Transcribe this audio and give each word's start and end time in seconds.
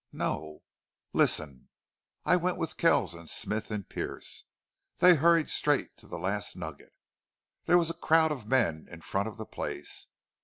"No." 0.11 0.63
"Listen.... 1.13 1.69
I 2.25 2.35
went 2.35 2.57
with 2.57 2.75
Kells 2.75 3.13
and 3.13 3.29
Smith 3.29 3.69
and 3.69 3.87
Pearce. 3.87 4.45
They 4.97 5.13
hurried 5.13 5.47
straight 5.47 5.95
to 5.97 6.07
the 6.07 6.17
Last 6.17 6.55
Nugget. 6.57 6.95
There 7.65 7.77
was 7.77 7.91
a 7.91 7.93
crowd 7.93 8.31
of 8.31 8.47
men 8.47 8.87
in 8.89 9.01
front 9.01 9.27
of 9.27 9.37
the 9.37 9.45
place. 9.45 10.07